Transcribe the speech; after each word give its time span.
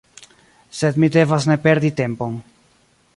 Sed 0.77 0.97
mi 1.03 1.09
devas 1.17 1.47
ne 1.51 1.59
perdi 1.67 1.95
tempon. 2.03 2.41